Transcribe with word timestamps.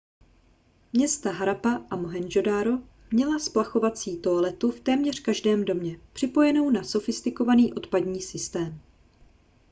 města 0.93 1.31
harappa 1.31 1.85
a 1.89 1.95
mohendžodaro 1.95 2.71
měla 3.11 3.39
splachovací 3.39 4.21
toaletu 4.21 4.71
v 4.71 4.79
téměř 4.79 5.19
každém 5.19 5.65
domě 5.65 5.99
připojenou 6.13 6.69
na 6.69 6.83
sofistikovaný 6.83 7.73
odpadní 7.73 8.21
systém 8.21 8.81